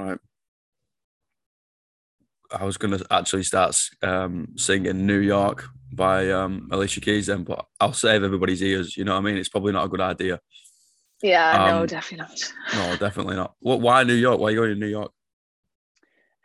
[0.00, 0.18] Right.
[2.52, 7.66] I was gonna actually start um, singing "New York" by um, Alicia Keys then, but
[7.78, 8.96] I'll save everybody's ears.
[8.96, 9.36] You know what I mean?
[9.36, 10.40] It's probably not a good idea.
[11.22, 12.52] Yeah, no, Um, definitely not.
[12.74, 13.54] No, definitely not.
[13.60, 13.80] What?
[13.80, 14.40] Why New York?
[14.40, 15.12] Why are you going to New York?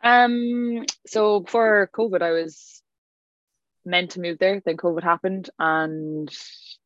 [0.02, 2.82] Um, so before COVID, I was
[3.84, 4.60] meant to move there.
[4.64, 6.28] Then COVID happened, and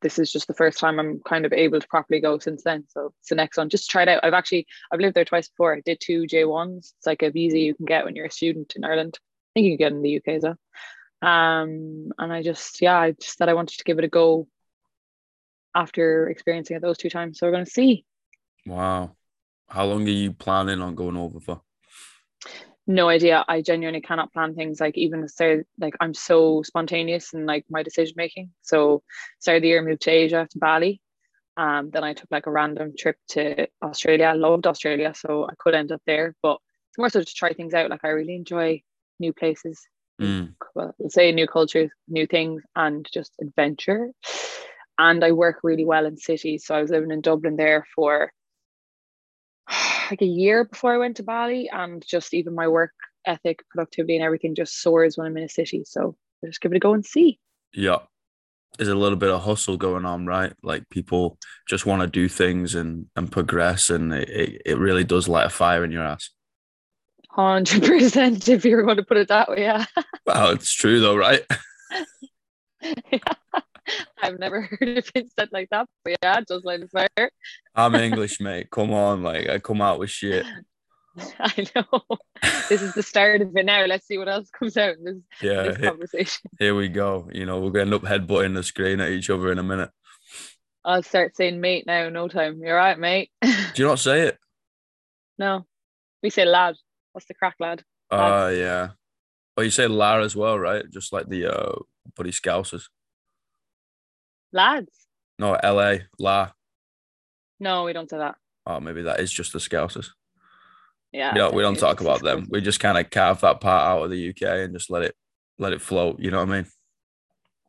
[0.01, 2.85] this is just the first time I'm kind of able to properly go since then.
[2.89, 3.69] So it's the next one.
[3.69, 4.25] Just try it out.
[4.25, 5.75] I've actually I've lived there twice before.
[5.75, 6.95] I did two J ones.
[6.99, 9.19] It's like a visa you can get when you're a student in Ireland.
[9.19, 10.57] I think you can get in the UK as well.
[11.23, 14.49] Um, and I just yeah, I just said I wanted to give it a go
[15.75, 17.39] after experiencing it those two times.
[17.39, 18.05] So we're gonna see.
[18.67, 19.17] Wow.
[19.69, 21.63] How long are you planning on going over for?
[22.91, 23.45] No idea.
[23.49, 24.81] I genuinely cannot plan things.
[24.81, 28.51] Like even say like I'm so spontaneous and like my decision making.
[28.63, 29.03] So
[29.39, 31.01] start of the year moved to Asia to Bali.
[31.57, 34.27] Um, then I took like a random trip to Australia.
[34.27, 36.35] I loved Australia, so I could end up there.
[36.43, 36.59] But
[36.91, 37.91] it's more so to try things out.
[37.91, 38.83] Like I really enjoy
[39.19, 39.81] new places.
[40.21, 40.55] Mm.
[40.75, 44.11] Well, say new cultures, new things, and just adventure.
[44.99, 46.67] And I work really well in cities.
[46.67, 48.33] So I was living in Dublin there for
[50.11, 52.93] like a year before I went to Bali, and just even my work
[53.27, 55.85] ethic, productivity, and everything just soars when I'm in a city.
[55.87, 57.39] So I just give it a go and see.
[57.73, 57.99] Yeah.
[58.79, 60.53] There's a little bit of hustle going on, right?
[60.63, 61.39] Like people
[61.69, 65.51] just want to do things and and progress, and it, it, really does light a
[65.51, 66.31] fire in your ass.
[67.31, 69.87] Hundred percent, if you're going to put it that way, yeah.
[70.25, 71.45] Well, it's true though, right?
[74.23, 77.31] I've never heard of it said like that, but yeah, just like fire.
[77.75, 78.71] I'm English, mate.
[78.71, 80.45] Come on, like I come out with shit.
[81.41, 82.03] I know.
[82.69, 83.85] This is the start of it now.
[83.85, 86.51] Let's see what else comes out in this, Yeah, this conversation.
[86.59, 87.29] here we go.
[87.33, 89.91] You know, we're gonna end up headbutting the screen at each other in a minute.
[90.85, 92.61] I'll start saying mate now, no time.
[92.63, 93.31] You're right, mate.
[93.43, 94.39] Do you not say it?
[95.39, 95.67] no.
[96.23, 96.77] We say lad.
[97.13, 97.83] What's the crack, lad?
[98.11, 98.89] Uh yeah.
[99.57, 100.85] Oh, you say Lara as well, right?
[100.91, 101.75] Just like the uh
[102.17, 102.85] buddy Scousers.
[104.53, 104.93] Lads.
[105.39, 106.51] No, LA, La.
[107.59, 108.37] No, we don't say that.
[108.67, 110.09] Oh, maybe that is just the Scousers.
[111.13, 111.33] Yeah.
[111.33, 112.47] We don't, we don't talk about them.
[112.51, 115.15] We just kind of carve that part out of the UK and just let it
[115.59, 116.21] let it float.
[116.21, 116.67] You know what I mean?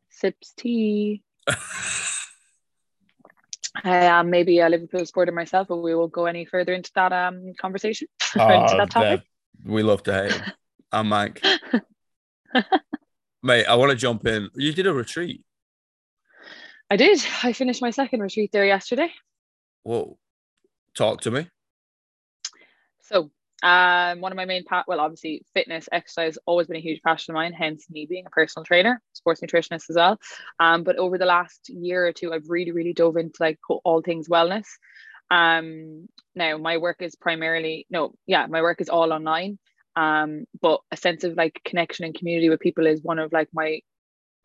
[0.09, 1.24] Sips tea.
[3.84, 7.14] I am maybe a Liverpool supporter myself, but we won't go any further into that
[7.14, 8.08] um conversation.
[8.36, 9.22] into Oh, that topic.
[9.66, 10.52] We love to hate him.
[10.91, 11.41] I'm Mike.
[13.44, 14.50] Mate, I want to jump in.
[14.56, 15.44] You did a retreat.
[16.91, 17.25] I did.
[17.44, 19.12] I finished my second retreat there yesterday.
[19.85, 20.19] Well,
[20.94, 21.47] talk to me.
[23.03, 23.31] So,
[23.63, 27.31] um, one of my main pa- well, obviously, fitness, exercise, always been a huge passion
[27.31, 27.53] of mine.
[27.53, 30.19] Hence, me being a personal trainer, sports nutritionist as well.
[30.59, 34.02] Um, but over the last year or two, I've really, really dove into like all
[34.02, 34.68] things wellness.
[35.29, 39.59] Um, now my work is primarily no, yeah, my work is all online.
[39.96, 43.47] Um, but a sense of like connection and community with people is one of like
[43.53, 43.79] my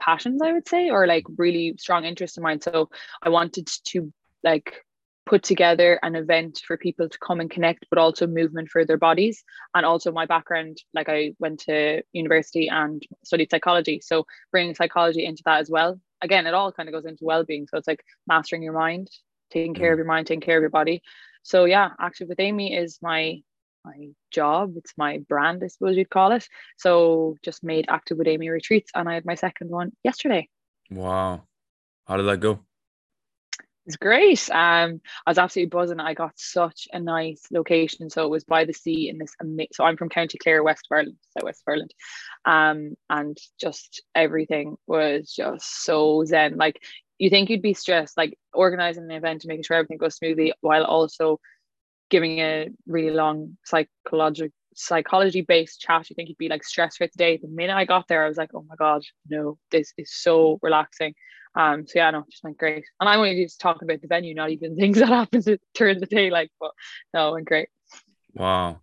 [0.01, 2.61] passions, I would say, or like really strong interest in mine.
[2.61, 2.91] So
[3.23, 4.13] I wanted to
[4.43, 4.83] like
[5.27, 8.97] put together an event for people to come and connect, but also movement for their
[8.97, 9.43] bodies.
[9.75, 14.01] And also my background, like I went to university and studied psychology.
[14.03, 16.01] So bringing psychology into that as well.
[16.23, 17.67] Again, it all kind of goes into well-being.
[17.69, 19.11] So it's like mastering your mind,
[19.51, 19.95] taking care mm.
[19.95, 21.03] of your mind, taking care of your body.
[21.43, 23.41] So yeah, active with Amy is my
[23.87, 24.75] my job.
[24.77, 26.47] It's my brand, I suppose you'd call it.
[26.77, 30.49] So just made active with Amy retreats, and I had my second one yesterday.
[30.91, 31.45] Wow.
[32.07, 32.61] How did that go?
[33.87, 34.51] It's great.
[34.51, 36.01] Um, I was absolutely buzzing.
[36.01, 38.11] I got such a nice location.
[38.11, 39.69] So it was by the sea in this amazing.
[39.75, 41.95] So I'm from County Clare, West of Ireland, South West Ireland,
[42.45, 46.57] um, and just everything was just so zen.
[46.57, 46.83] Like
[47.19, 50.53] you think you'd be stressed, like organizing an event and making sure everything goes smoothly,
[50.61, 51.39] while also
[52.11, 56.09] giving a really long psychological psychology based chat.
[56.09, 57.37] You think you'd be like stressed throughout the day.
[57.39, 60.59] The minute I got there, I was like, oh my god, no, this is so
[60.63, 61.15] relaxing.
[61.55, 62.85] Um, so yeah, no, just went great.
[63.01, 66.07] And I'm only just talking about the venue, not even things that happens during the
[66.07, 66.31] day.
[66.31, 66.73] Like, but
[67.15, 67.69] no, it went great.
[68.35, 68.81] Wow.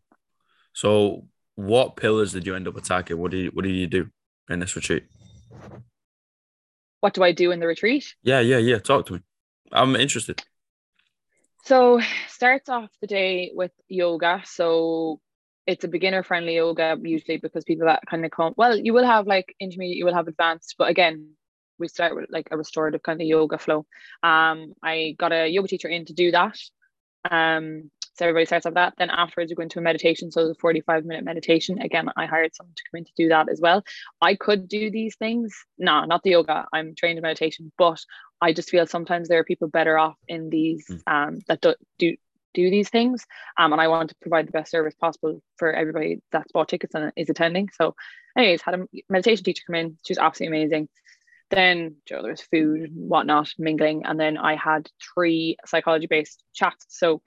[0.73, 3.17] So, what pillars did you end up attacking?
[3.17, 4.09] What do you What do you do
[4.49, 5.05] in this retreat?
[6.99, 8.15] What do I do in the retreat?
[8.23, 8.79] Yeah, yeah, yeah.
[8.79, 9.19] Talk to me.
[9.71, 10.41] I'm interested.
[11.63, 14.41] So starts off the day with yoga.
[14.45, 15.21] So
[15.65, 19.05] it's a beginner friendly yoga usually because people that kind of come well, you will
[19.05, 21.35] have like intermediate, you will have advanced, but again,
[21.79, 23.85] we start with like a restorative kind of yoga flow.
[24.21, 26.57] Um, I got a yoga teacher in to do that.
[27.31, 28.93] Um, so everybody starts off that.
[28.97, 30.31] Then afterwards, we go into a meditation.
[30.31, 31.81] So it's a 45 minute meditation.
[31.81, 33.83] Again, I hired someone to come in to do that as well.
[34.21, 35.55] I could do these things.
[35.79, 36.65] No, not the yoga.
[36.71, 37.99] I'm trained in meditation, but
[38.43, 41.01] I just feel sometimes there are people better off in these Mm.
[41.07, 42.15] um, that do, do
[42.53, 43.25] do these things.
[43.57, 46.93] Um, and I want to provide the best service possible for everybody that's bought tickets
[46.93, 47.69] and is attending.
[47.79, 47.95] So,
[48.37, 49.97] anyways, had a meditation teacher come in.
[50.05, 50.89] She was absolutely amazing.
[51.49, 56.85] Then you know, there was food, whatnot, mingling, and then I had three psychology-based chats.
[56.89, 57.21] So,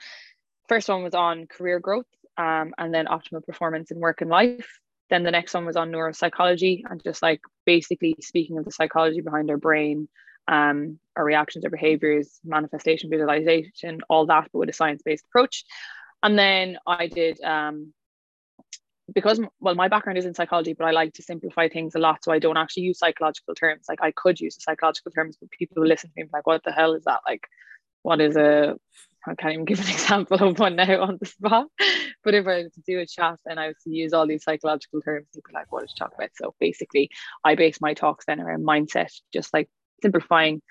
[0.69, 4.79] first one was on career growth, um, and then optimal performance in work and life.
[5.11, 9.21] Then the next one was on neuropsychology and just like basically speaking of the psychology
[9.21, 10.09] behind our brain,
[10.49, 15.65] um, our reactions, our behaviors, manifestation, visualization, all that, but with a science based approach.
[16.23, 17.93] And then I did, um,
[19.15, 22.25] because, well, my background is in psychology, but I like to simplify things a lot.
[22.25, 23.87] So I don't actually use psychological terms.
[23.89, 26.65] Like I could use the psychological terms, but people who listen to me like, what
[26.65, 27.21] the hell is that?
[27.27, 27.47] Like,
[28.03, 28.77] what is a,
[29.27, 31.67] I can't even give an example of one now on the spot.
[32.25, 34.43] But if I was to do a chat and I was to use all these
[34.43, 36.31] psychological terms, people like, what is talk about?
[36.35, 37.09] So basically,
[37.45, 39.71] I base my talks then around mindset, just like
[40.03, 40.63] simplifying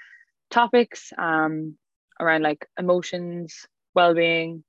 [0.49, 1.77] topics um,
[2.19, 4.63] around like emotions, well-being,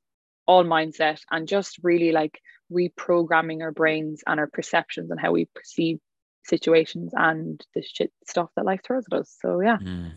[0.46, 2.40] all mindset, and just really like
[2.72, 5.98] reprogramming our brains and our perceptions and how we perceive
[6.44, 9.36] situations and the shit stuff that life throws at us.
[9.40, 9.78] So yeah.
[9.78, 10.12] Mm.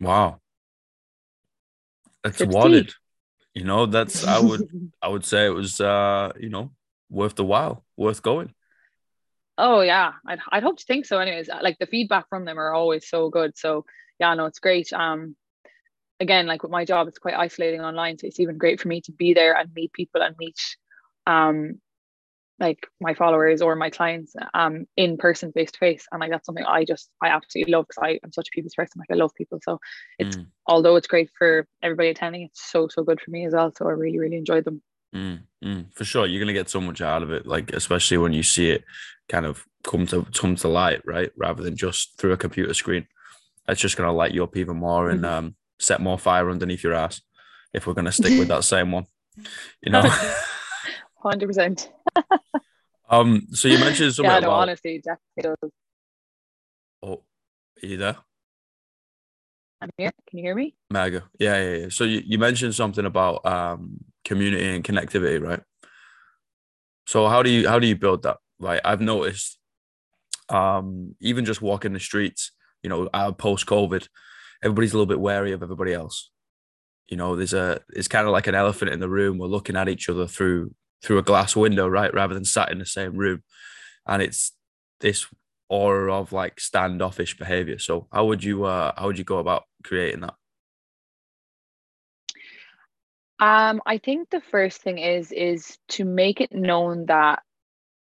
[0.00, 0.40] Wow.
[2.22, 2.92] That's wanted.
[3.54, 4.68] You know, that's I would
[5.02, 6.70] I would say it was uh, you know,
[7.08, 8.54] worth the while, worth going.
[9.62, 11.18] Oh yeah, I'd I'd hope to think so.
[11.18, 13.58] Anyways, like the feedback from them are always so good.
[13.58, 13.84] So
[14.18, 14.90] yeah, no, it's great.
[14.92, 15.36] Um,
[16.18, 19.02] again, like with my job, it's quite isolating online, so it's even great for me
[19.02, 20.56] to be there and meet people and meet,
[21.26, 21.78] um,
[22.58, 26.06] like my followers or my clients, um, in person, face to face.
[26.10, 28.98] And like that's something I just I absolutely love because I'm such a people's person.
[28.98, 29.78] Like I love people, so
[30.18, 30.46] it's mm.
[30.66, 33.72] although it's great for everybody attending, it's so so good for me as well.
[33.76, 34.80] So I really really enjoyed them.
[35.14, 38.32] Mm, mm, for sure, you're gonna get so much out of it, like especially when
[38.32, 38.84] you see it
[39.28, 41.30] kind of come to come to light, right?
[41.36, 43.06] Rather than just through a computer screen.
[43.66, 45.46] That's just gonna light you up even more and mm-hmm.
[45.46, 47.20] um, set more fire underneath your ass.
[47.72, 49.06] If we're gonna stick with that same one,
[49.82, 50.02] you know.
[51.22, 51.90] Hundred percent.
[53.12, 53.48] Um.
[53.50, 54.30] So you mentioned something.
[54.30, 54.60] yeah, no, about...
[54.60, 55.72] honestly, definitely does.
[57.02, 57.24] Oh,
[57.82, 58.16] are you there?
[59.80, 60.12] I'm here.
[60.28, 60.76] Can you hear me?
[60.90, 61.24] Mega.
[61.36, 61.88] Yeah, yeah, yeah.
[61.88, 63.98] So you, you mentioned something about um
[64.30, 65.60] community and connectivity, right?
[67.04, 68.36] So how do you how do you build that?
[68.60, 69.58] Like I've noticed,
[70.48, 72.52] um, even just walking the streets,
[72.84, 74.06] you know, post COVID,
[74.62, 76.30] everybody's a little bit wary of everybody else.
[77.08, 79.38] You know, there's a it's kind of like an elephant in the room.
[79.38, 80.72] We're looking at each other through
[81.02, 83.42] through a glass window, right, rather than sat in the same room,
[84.06, 84.52] and it's
[85.00, 85.26] this
[85.68, 87.80] aura of like standoffish behavior.
[87.80, 90.34] So how would you uh how would you go about creating that?
[93.40, 97.42] Um, I think the first thing is is to make it known that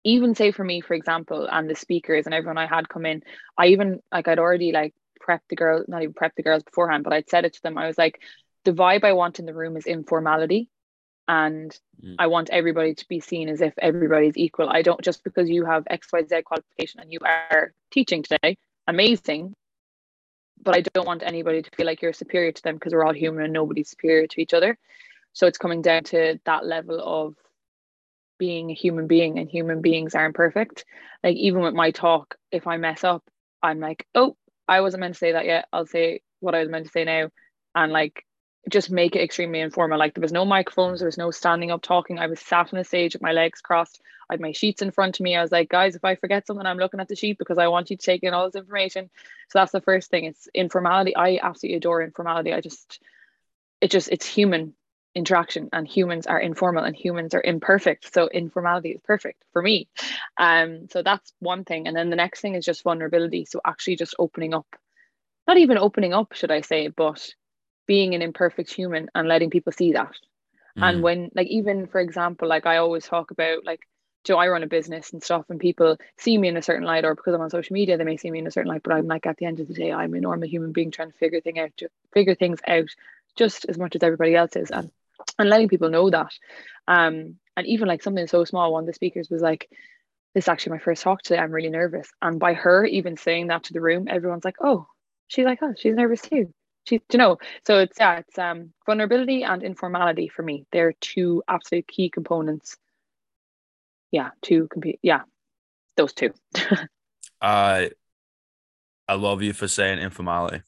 [0.03, 3.23] even say for me, for example, and the speakers and everyone I had come in,
[3.57, 4.93] I even like I'd already like
[5.25, 7.77] prepped the girls, not even prepped the girls beforehand, but I'd said it to them.
[7.77, 8.19] I was like,
[8.65, 10.69] the vibe I want in the room is informality.
[11.25, 12.15] And mm.
[12.19, 14.67] I want everybody to be seen as if everybody's equal.
[14.69, 19.53] I don't just because you have XYZ qualification and you are teaching today, amazing.
[20.61, 23.13] But I don't want anybody to feel like you're superior to them because we're all
[23.13, 24.77] human and nobody's superior to each other.
[25.33, 27.35] So it's coming down to that level of
[28.39, 30.85] being a human being, and human beings aren't perfect.
[31.23, 33.23] Like, even with my talk, if I mess up,
[33.61, 34.35] I'm like, oh,
[34.67, 35.67] I wasn't meant to say that yet.
[35.71, 37.29] I'll say what I was meant to say now.
[37.75, 38.25] And like,
[38.69, 39.99] just make it extremely informal.
[39.99, 42.19] Like, there was no microphones, there was no standing up talking.
[42.19, 44.01] I was sat on the stage with my legs crossed.
[44.29, 45.35] I had my sheets in front of me.
[45.35, 47.67] I was like, guys, if I forget something, I'm looking at the sheet because I
[47.67, 49.09] want you to take in all this information.
[49.49, 50.25] So that's the first thing.
[50.25, 51.15] It's informality.
[51.15, 52.53] I absolutely adore informality.
[52.53, 53.01] I just,
[53.81, 54.75] it just, it's human
[55.15, 59.87] interaction and humans are informal and humans are imperfect so informality is perfect for me
[60.37, 63.95] um so that's one thing and then the next thing is just vulnerability so actually
[63.95, 64.65] just opening up
[65.47, 67.29] not even opening up should i say but
[67.85, 70.15] being an imperfect human and letting people see that
[70.77, 70.83] mm.
[70.83, 73.81] and when like even for example like i always talk about like
[74.23, 77.03] do I run a business and stuff and people see me in a certain light
[77.03, 78.93] or because I'm on social media they may see me in a certain light but
[78.93, 81.17] I'm like at the end of the day I'm a normal human being trying to
[81.17, 81.71] figure thing out
[82.13, 82.87] figure things out
[83.35, 84.91] just as much as everybody else is and
[85.39, 86.31] and letting people know that.
[86.87, 89.69] Um, and even like something so small, one of the speakers was like,
[90.33, 91.39] This is actually my first talk today.
[91.39, 92.09] I'm really nervous.
[92.21, 94.87] And by her even saying that to the room, everyone's like, Oh,
[95.27, 96.53] she's like, Oh, she's nervous too.
[96.85, 100.65] She, you know, so it's yeah, it's um vulnerability and informality for me.
[100.71, 102.75] They're two absolute key components.
[104.11, 104.99] Yeah, two compete.
[105.01, 105.21] Yeah,
[105.95, 106.31] those two.
[107.41, 107.91] I
[109.07, 110.61] I love you for saying informality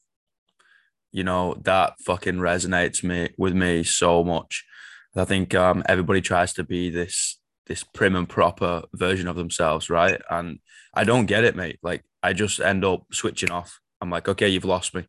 [1.16, 4.66] you know that fucking resonates me with me so much
[5.16, 9.90] i think um, everybody tries to be this this prim and proper version of themselves
[9.90, 10.60] right and
[10.94, 14.50] i don't get it mate like i just end up switching off i'm like okay
[14.50, 15.08] you've lost me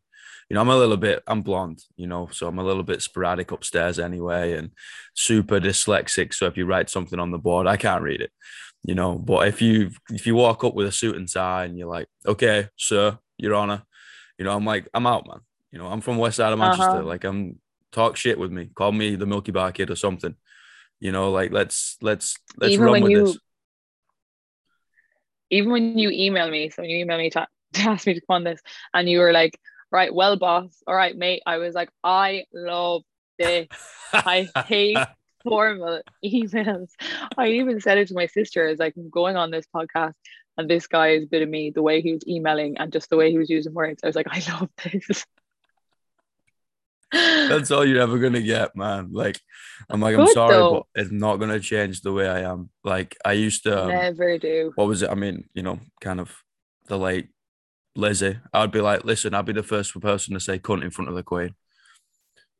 [0.49, 3.01] you know, I'm a little bit, I'm blonde, you know, so I'm a little bit
[3.01, 4.71] sporadic upstairs anyway, and
[5.13, 6.33] super dyslexic.
[6.33, 8.31] So if you write something on the board, I can't read it,
[8.81, 9.17] you know.
[9.17, 12.07] But if you if you walk up with a suit and tie and you're like,
[12.25, 13.83] okay, sir, your honor,
[14.37, 15.41] you know, I'm like, I'm out, man.
[15.71, 16.97] You know, I'm from West Side of Manchester.
[16.97, 17.03] Uh-huh.
[17.03, 17.59] Like, I'm
[17.91, 20.35] talk shit with me, call me the Milkybar Kid or something.
[20.99, 23.37] You know, like let's let's let's Even run with you- this
[25.49, 28.21] even when you email me, so when you email me to, to ask me to
[28.21, 28.61] come on this,
[28.93, 29.59] and you were like,
[29.91, 33.03] right, well, boss, all right, mate, I was like, I love
[33.39, 33.67] this.
[34.13, 34.97] I hate
[35.43, 36.89] formal emails.
[37.37, 40.13] I even said it to my sister as like I'm going on this podcast
[40.57, 43.31] and this guy is of me, the way he was emailing and just the way
[43.31, 44.01] he was using words.
[44.03, 45.25] I was like, I love this.
[47.11, 49.09] That's all you're ever gonna get, man.
[49.11, 49.39] Like,
[49.89, 50.85] I'm like, I'm sorry, though.
[50.93, 52.69] but it's not gonna change the way I am.
[52.83, 54.71] Like, I used to um, never do.
[54.75, 55.09] What was it?
[55.09, 56.35] I mean, you know, kind of
[56.87, 57.29] the late
[57.95, 58.39] Lizzie.
[58.53, 61.15] I'd be like, listen, I'd be the first person to say cunt in front of
[61.15, 61.55] the Queen.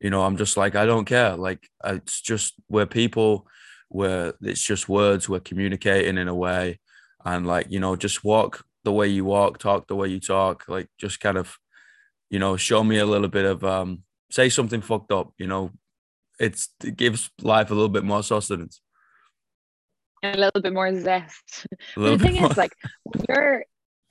[0.00, 1.36] You know, I'm just like, I don't care.
[1.36, 3.46] Like, it's just where people,
[3.88, 6.78] where it's just words, we're communicating in a way,
[7.24, 10.64] and like, you know, just walk the way you walk, talk the way you talk.
[10.68, 11.56] Like, just kind of,
[12.30, 15.72] you know, show me a little bit of um say something fucked up, you know,
[16.38, 18.80] it's it gives life a little bit more sustenance.
[20.22, 21.66] A little bit more zest.
[21.96, 22.50] The thing more.
[22.50, 22.72] is, like
[23.04, 23.64] when you're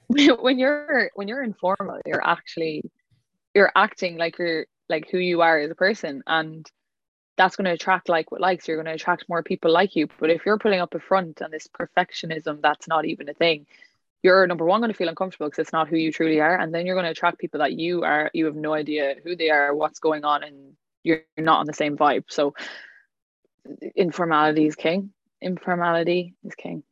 [0.42, 2.84] when you're when you're informal, you're actually
[3.54, 6.70] you're acting like you're like who you are as a person, and
[7.38, 8.68] that's going to attract like what likes.
[8.68, 10.08] You're going to attract more people like you.
[10.20, 13.68] But if you're putting up a front and this perfectionism, that's not even a thing
[14.24, 16.74] you're number one going to feel uncomfortable because it's not who you truly are and
[16.74, 19.50] then you're going to attract people that you are you have no idea who they
[19.50, 22.26] are what's going on and you're not on the same vibe.
[22.28, 22.54] So
[23.96, 25.12] informality is king.
[25.42, 26.84] Informality is king.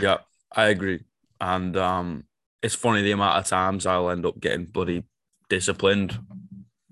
[0.00, 0.18] Yeah
[0.52, 1.04] i agree.
[1.40, 2.24] And um
[2.62, 5.04] it's funny the amount of times i'll end up getting bloody
[5.48, 6.18] disciplined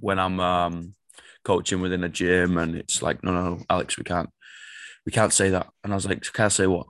[0.01, 0.95] when i'm um
[1.45, 4.31] coaching within a gym and it's like no no alex we can't
[5.07, 5.69] we can't say that.
[5.83, 6.87] And i was like can't say what?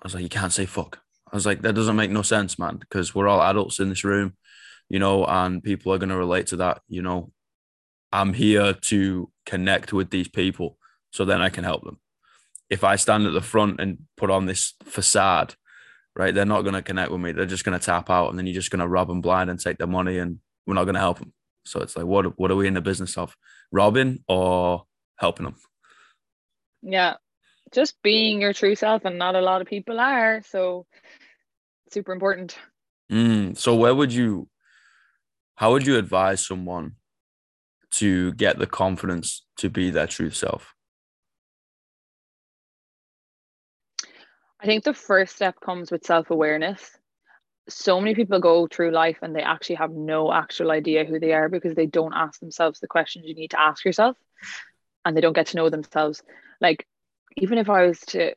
[0.00, 2.58] I was like you can't say fuck I was like, that doesn't make no sense,
[2.58, 4.34] man, because we're all adults in this room,
[4.88, 6.80] you know, and people are going to relate to that.
[6.88, 7.32] You know,
[8.12, 10.78] I'm here to connect with these people
[11.10, 11.98] so then I can help them.
[12.70, 15.54] If I stand at the front and put on this facade,
[16.16, 17.32] right, they're not going to connect with me.
[17.32, 19.50] They're just going to tap out and then you're just going to rob them blind
[19.50, 21.32] and take their money and we're not going to help them.
[21.64, 23.36] So it's like, what, what are we in the business of?
[23.70, 24.84] Robbing or
[25.16, 25.56] helping them?
[26.82, 27.14] Yeah,
[27.72, 30.86] just being your true self and not a lot of people are so
[31.92, 32.56] super important.
[33.10, 34.48] Mm, so where would you
[35.56, 36.92] how would you advise someone
[37.90, 40.74] to get the confidence to be their true self?
[44.60, 46.96] I think the first step comes with self-awareness.
[47.68, 51.32] So many people go through life and they actually have no actual idea who they
[51.32, 54.16] are because they don't ask themselves the questions you need to ask yourself
[55.04, 56.22] and they don't get to know themselves.
[56.60, 56.86] Like
[57.36, 58.34] even if I was to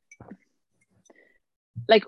[1.88, 2.04] like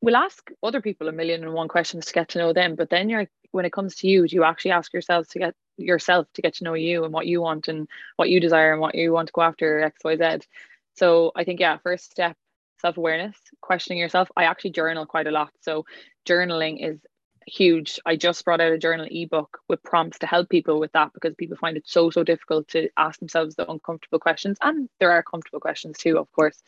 [0.00, 2.90] we'll ask other people a million and one questions to get to know them, but
[2.90, 6.26] then you're when it comes to you, do you actually ask yourself to get yourself
[6.34, 8.94] to get to know you and what you want and what you desire and what
[8.94, 10.46] you want to go after X, Y, Z.
[10.94, 12.36] So I think yeah, first step,
[12.80, 14.28] self-awareness, questioning yourself.
[14.36, 15.50] I actually journal quite a lot.
[15.60, 15.84] So
[16.26, 16.98] journaling is
[17.46, 18.00] huge.
[18.04, 21.34] I just brought out a journal ebook with prompts to help people with that because
[21.34, 24.58] people find it so, so difficult to ask themselves the uncomfortable questions.
[24.60, 26.62] And there are comfortable questions too, of course.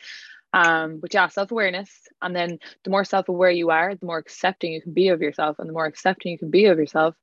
[0.53, 1.91] Um, but yeah, self awareness.
[2.23, 5.21] And then the more self aware you are, the more accepting you can be of
[5.21, 5.59] yourself.
[5.59, 7.15] And the more accepting you can be of yourself,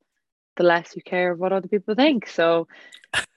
[0.58, 2.28] the less you care what other people think.
[2.28, 2.68] So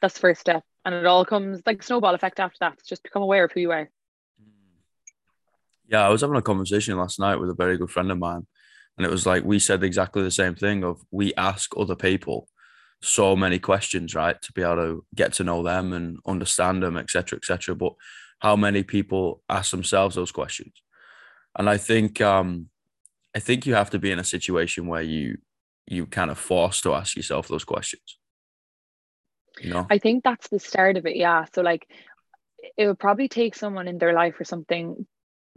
[0.01, 0.63] that's the first step.
[0.85, 2.79] And it all comes like snowball effect after that.
[2.87, 3.91] Just become aware of who you are.
[5.87, 8.47] Yeah, I was having a conversation last night with a very good friend of mine
[8.99, 12.49] and it was like we said exactly the same thing of we ask other people
[13.01, 16.97] so many questions right to be able to get to know them and understand them
[16.97, 17.93] etc etc but
[18.39, 20.73] how many people ask themselves those questions
[21.59, 22.69] and i think um
[23.35, 25.39] i think you have to be in a situation where you
[25.87, 28.19] you kind of forced to ask yourself those questions
[29.61, 31.89] you know i think that's the start of it yeah so like
[32.77, 35.07] it would probably take someone in their life or something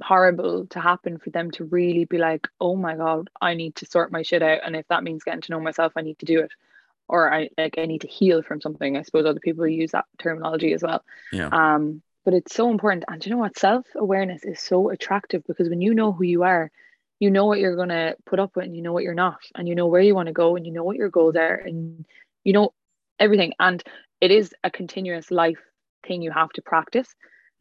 [0.01, 3.85] horrible to happen for them to really be like, oh my God, I need to
[3.85, 4.59] sort my shit out.
[4.65, 6.51] And if that means getting to know myself, I need to do it.
[7.07, 8.95] Or I like I need to heal from something.
[8.95, 11.03] I suppose other people use that terminology as well.
[11.33, 11.49] Yeah.
[11.51, 13.05] Um, but it's so important.
[13.07, 13.57] And you know what?
[13.57, 16.71] Self-awareness is so attractive because when you know who you are,
[17.19, 19.67] you know what you're gonna put up with and you know what you're not, and
[19.67, 22.05] you know where you want to go and you know what your goals are and
[22.43, 22.73] you know
[23.19, 23.53] everything.
[23.59, 23.83] And
[24.19, 25.59] it is a continuous life
[26.05, 27.07] thing you have to practice.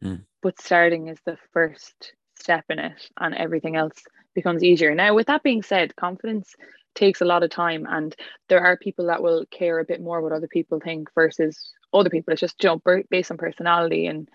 [0.03, 0.25] Mm.
[0.41, 4.03] But starting is the first step in it and everything else
[4.33, 4.95] becomes easier.
[4.95, 6.55] Now, with that being said, confidence
[6.95, 8.15] takes a lot of time and
[8.49, 12.09] there are people that will care a bit more what other people think versus other
[12.09, 14.27] people it's just you know based on personality and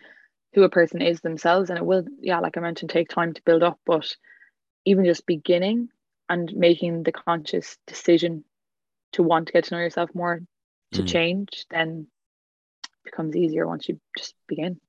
[0.57, 1.71] who a person is themselves.
[1.71, 4.17] And it will yeah like i mentioned take time to build up but
[4.85, 5.91] even just beginning
[6.29, 8.43] and making the conscious decision
[9.13, 10.41] to want to get to know yourself more
[10.93, 11.07] to mm.
[11.07, 12.09] change then
[13.05, 14.81] becomes easier once you just begin.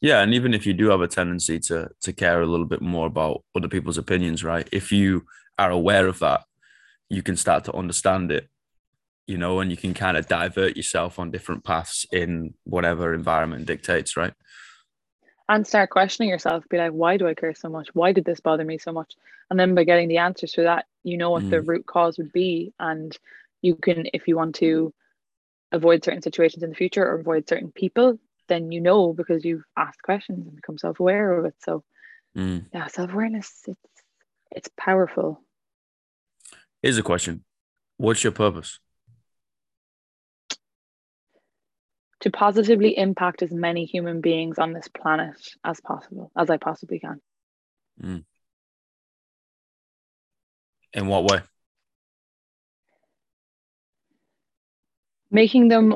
[0.00, 2.82] Yeah and even if you do have a tendency to to care a little bit
[2.82, 5.24] more about other people's opinions right if you
[5.56, 6.42] are aware of that
[7.08, 8.48] you can start to understand it
[9.28, 13.66] you know and you can kind of divert yourself on different paths in whatever environment
[13.66, 14.34] dictates right
[15.48, 17.88] and start questioning yourself be like why do i care so much?
[17.94, 19.14] Why did this bother me so much?
[19.50, 21.50] And then by getting the answers to that you know what mm.
[21.50, 22.72] the root cause would be.
[22.78, 23.16] And
[23.62, 24.92] you can if you want to
[25.72, 29.64] avoid certain situations in the future or avoid certain people then you know because you've
[29.76, 31.54] asked questions and become self-aware of it.
[31.64, 31.84] So
[32.36, 32.64] mm.
[32.72, 33.80] yeah self-awareness it's
[34.50, 35.40] it's powerful.
[36.82, 37.44] Here's a question.
[37.96, 38.78] What's your purpose
[42.26, 46.98] to positively impact as many human beings on this planet as possible as i possibly
[46.98, 47.20] can
[48.02, 48.24] mm.
[50.92, 51.40] in what way
[55.30, 55.94] making them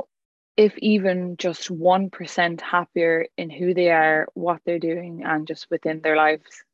[0.56, 6.02] if even just 1% happier in who they are, what they're doing, and just within
[6.02, 6.64] their lives.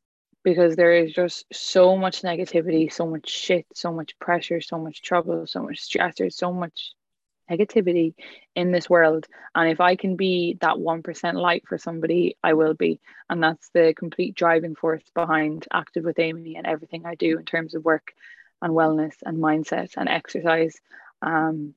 [0.42, 5.02] Because there is just so much negativity, so much shit, so much pressure, so much
[5.02, 6.94] trouble, so much stressor, so much
[7.50, 8.14] negativity
[8.54, 9.26] in this world.
[9.54, 13.00] And if I can be that 1% light for somebody, I will be.
[13.30, 17.44] And that's the complete driving force behind Active with Amy and everything I do in
[17.44, 18.14] terms of work
[18.62, 20.80] and wellness and mindset and exercise.
[21.22, 21.74] Um,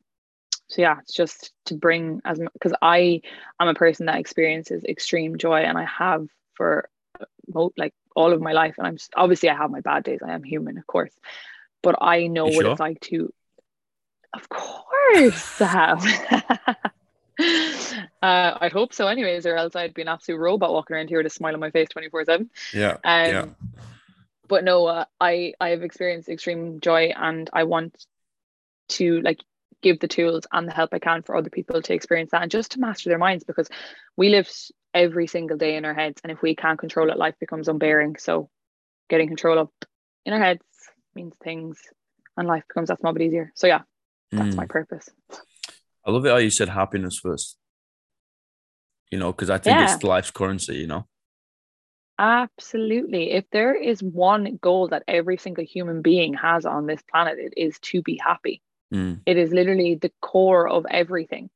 [0.70, 3.22] so yeah it's just to bring as because i
[3.60, 6.88] am a person that experiences extreme joy and i have for
[7.78, 10.44] like all of my life and i'm obviously i have my bad days i am
[10.44, 11.12] human of course
[11.82, 12.72] but i know what sure?
[12.72, 13.34] it's like to
[14.34, 16.76] of course I have
[17.40, 21.20] uh, I'd hope so, anyways, or else I'd be an absolute robot walking around here
[21.20, 22.50] with a smile on my face twenty four seven.
[22.74, 22.98] Yeah.
[23.04, 23.46] Um, yeah.
[24.48, 28.06] But no, uh, I I have experienced extreme joy, and I want
[28.90, 29.40] to like
[29.82, 32.52] give the tools and the help I can for other people to experience that and
[32.52, 33.70] just to master their minds because
[34.18, 34.52] we live
[34.94, 36.20] every single day in our heads.
[36.22, 38.18] And if we can't control it, life becomes unbearing.
[38.18, 38.50] So
[39.10, 39.72] getting control up
[40.26, 40.66] in our heads
[41.16, 41.80] means things
[42.36, 43.54] and life becomes that small bit easier.
[43.56, 43.82] So yeah,
[44.32, 44.58] that's mm.
[44.58, 45.10] my purpose.
[46.06, 47.58] I love it how you said happiness first.
[49.12, 49.94] You know, because I think yeah.
[49.94, 51.08] it's life's currency, you know.
[52.20, 53.32] Absolutely.
[53.32, 57.54] If there is one goal that every single human being has on this planet, it
[57.56, 58.62] is to be happy.
[58.94, 59.22] Mm.
[59.26, 61.50] It is literally the core of everything.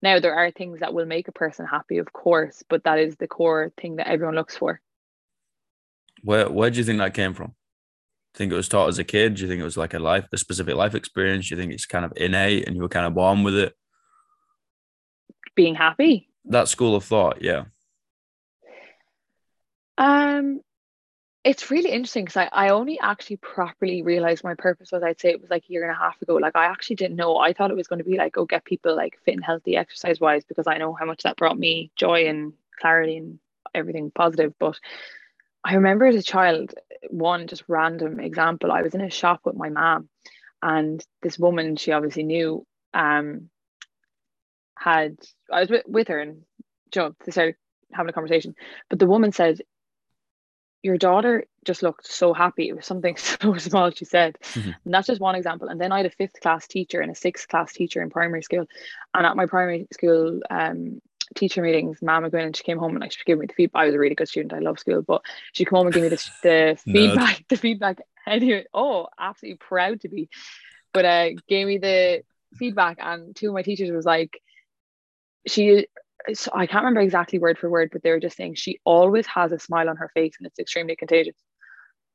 [0.00, 3.16] Now, there are things that will make a person happy, of course, but that is
[3.16, 4.80] the core thing that everyone looks for.
[6.22, 7.54] Where Where do you think that came from?
[8.34, 9.34] Think it was taught as a kid?
[9.34, 11.48] Do you think it was like a life, a specific life experience?
[11.48, 13.74] Do you think it's kind of innate and you were kind of born with it?
[15.54, 16.28] Being happy.
[16.46, 17.64] That school of thought, yeah.
[19.96, 20.60] Um,
[21.44, 25.28] it's really interesting because I, I only actually properly realized my purpose was I'd say
[25.28, 26.34] it was like a year and a half ago.
[26.36, 27.36] Like I actually didn't know.
[27.36, 29.76] I thought it was going to be like go get people like fit and healthy
[29.76, 33.38] exercise wise because I know how much that brought me joy and clarity and
[33.74, 34.54] everything positive.
[34.58, 34.80] But
[35.64, 36.74] I remember as a child,
[37.08, 38.70] one just random example.
[38.70, 40.08] I was in a shop with my mom,
[40.62, 43.48] and this woman she obviously knew um
[44.78, 45.16] had
[45.50, 46.42] I was with, with her and
[46.94, 47.56] you know, they started
[47.92, 48.54] having a conversation.
[48.90, 49.60] But the woman said,
[50.82, 52.68] your daughter just looked so happy.
[52.68, 54.36] It was something so small, she said.
[54.42, 54.70] Mm-hmm.
[54.84, 55.68] And that's just one example.
[55.68, 58.42] And then I had a fifth class teacher and a sixth class teacher in primary
[58.42, 58.66] school.
[59.14, 61.00] And at my primary school um,
[61.34, 63.82] teacher meetings, Mama went and she came home and like, she gave me the feedback.
[63.82, 64.52] I was a really good student.
[64.52, 67.98] I love school, but she came home and gave me the, the feedback, the feedback.
[68.26, 70.28] Anyway, oh, absolutely proud to be.
[70.92, 72.22] But uh, gave me the
[72.56, 74.40] feedback and two of my teachers was like,
[75.46, 75.86] she
[76.32, 79.26] so I can't remember exactly word for word, but they were just saying she always
[79.26, 81.36] has a smile on her face and it's extremely contagious.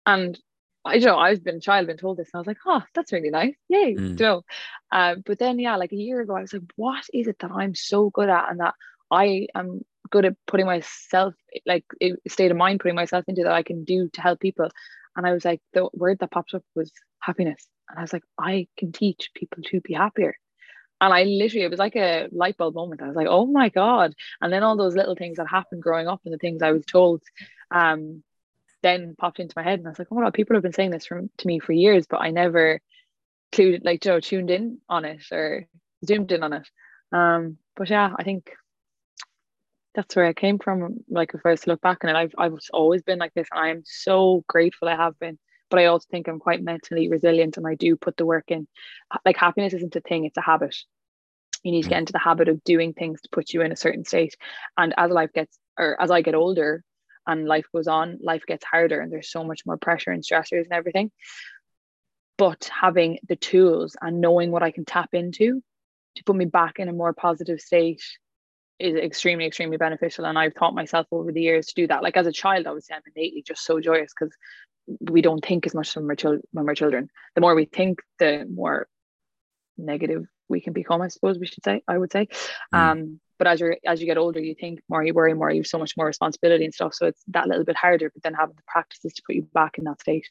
[0.06, 0.40] And
[0.84, 2.82] I you know I've been a child, been told this, and I was like, oh,
[2.96, 3.54] that's really nice.
[3.68, 4.20] Yay, mm.
[4.20, 4.42] you know.
[4.92, 7.52] Uh, but then yeah, like a year ago, I was like, what is it that
[7.52, 8.74] I'm so good at and that
[9.12, 11.34] I am good at putting myself
[11.66, 11.86] like
[12.28, 14.70] state of mind putting myself into that I can do to help people.
[15.16, 17.68] And I was like, the word that popped up was happiness.
[17.90, 20.36] And I was like, I can teach people to be happier.
[21.02, 23.02] And I literally, it was like a light bulb moment.
[23.02, 24.14] I was like, oh my God.
[24.42, 26.86] And then all those little things that happened growing up and the things I was
[26.86, 27.22] told
[27.72, 28.24] um,
[28.84, 29.80] then popped into my head.
[29.80, 31.60] And I was like, oh my God, people have been saying this from, to me
[31.60, 32.82] for years, but I never
[33.54, 35.68] clued, like, Joe, tuned in on it or
[36.06, 36.70] zoomed in on it.
[37.12, 38.52] Um, but yeah, I think
[39.96, 41.00] that's where I came from.
[41.10, 43.48] Like, if I was to look back on it, I've, I've always been like this.
[43.54, 47.58] I am so grateful I have been but I also think I'm quite mentally resilient
[47.58, 48.68] and I do put the work in.
[49.26, 50.76] Like happiness isn't a thing, it's a habit.
[51.64, 52.00] You need to get mm.
[52.00, 54.36] into the habit of doing things to put you in a certain state.
[54.78, 56.84] And as life gets, or as I get older
[57.28, 60.64] and life goes on, life gets harder and there's so much more pressure and stressors
[60.64, 61.12] and everything.
[62.38, 65.62] But having the tools and knowing what I can tap into
[66.16, 68.02] to put me back in a more positive state
[68.80, 70.26] is extremely, extremely beneficial.
[70.26, 72.04] And I've taught myself over the years to do that.
[72.04, 74.36] Like as a child, obviously, I'm innately just so joyous because
[75.02, 77.10] we don't think as much when we're, chil- when we're children.
[77.36, 78.88] The more we think, the more
[79.78, 82.28] negative we can become, I suppose we should say, I would say.
[82.74, 82.78] Mm.
[82.78, 85.62] Um, but as you're as you get older, you think more, you worry more, you
[85.62, 86.94] have so much more responsibility and stuff.
[86.94, 89.78] So it's that little bit harder, but then having the practices to put you back
[89.78, 90.28] in that state.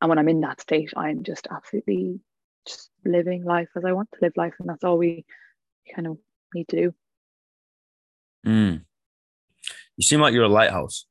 [0.00, 2.20] And when I'm in that state, I'm just absolutely
[2.66, 4.54] just living life as I want to live life.
[4.58, 5.26] And that's all we
[5.94, 6.16] kind of
[6.54, 6.94] need to do.
[8.46, 8.82] Mm.
[9.96, 11.06] You seem like you're a lighthouse.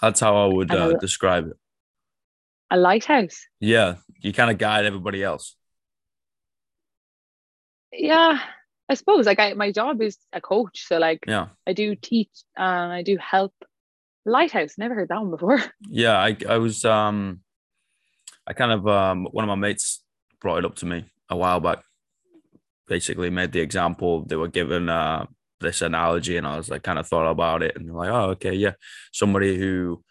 [0.00, 1.56] That's how I would uh, describe it.
[2.72, 3.46] A lighthouse.
[3.60, 5.54] Yeah, you kind of guide everybody else.
[7.92, 8.40] Yeah,
[8.88, 9.26] I suppose.
[9.26, 13.02] Like, I, my job is a coach, so like, yeah, I do teach and I
[13.02, 13.54] do help.
[14.24, 14.78] Lighthouse.
[14.78, 15.60] Never heard that one before.
[15.88, 17.40] Yeah, I I was um,
[18.46, 20.02] I kind of um, one of my mates
[20.40, 21.82] brought it up to me a while back.
[22.88, 25.26] Basically, made the example they were given uh
[25.62, 28.52] this analogy and I was like kind of thought about it and like, oh, okay,
[28.54, 28.72] yeah.
[29.12, 30.02] Somebody who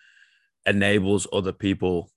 [0.66, 2.10] enables other people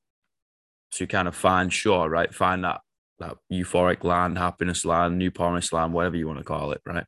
[0.92, 2.32] to kind of find sure, right?
[2.34, 2.80] Find that
[3.18, 7.04] that euphoric land, happiness land, new promised land, whatever you want to call it, right?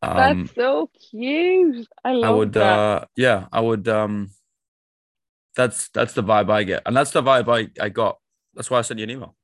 [0.00, 1.86] Um, That's so cute.
[2.04, 2.62] I love I would that.
[2.62, 4.30] uh yeah, I would um
[5.56, 6.82] that's that's the vibe I get.
[6.86, 8.18] And that's the vibe I, I got.
[8.54, 9.34] That's why I sent you an email.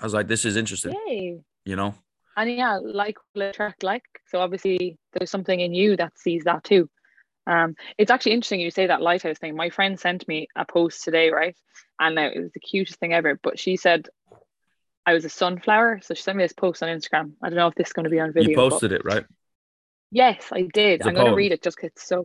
[0.00, 0.94] I was like, this is interesting.
[1.06, 1.40] Yay.
[1.64, 1.94] You know?
[2.36, 4.04] And yeah like will attract like.
[4.28, 6.88] So obviously there's something in you that sees that too.
[7.46, 9.56] Um it's actually interesting you say that lighthouse thing.
[9.56, 11.56] My friend sent me a post today right?
[11.98, 14.08] And it was the cutest thing ever but she said
[15.04, 16.00] I was a sunflower.
[16.02, 17.32] So she sent me this post on Instagram.
[17.42, 19.24] I don't know if this is going to be on video you posted it right?
[20.10, 21.02] Yes I did.
[21.06, 22.24] I'm going to read it just because it's so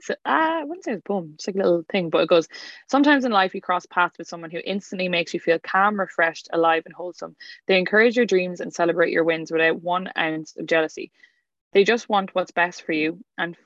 [0.00, 2.48] so, uh, I wouldn't say it's poem, it's like a little thing, but it goes,
[2.88, 6.48] Sometimes in life you cross paths with someone who instantly makes you feel calm, refreshed,
[6.52, 7.36] alive, and wholesome.
[7.66, 11.12] They encourage your dreams and celebrate your wins without one ounce of jealousy.
[11.72, 13.56] They just want what's best for you and